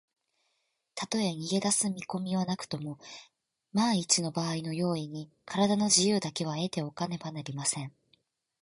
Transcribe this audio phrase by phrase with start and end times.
[0.95, 2.97] たとえ逃げだす見こみはなくとも、
[3.71, 7.93] まんいちのばあいの用意に、からだの自由だけは得ておかねばなりません。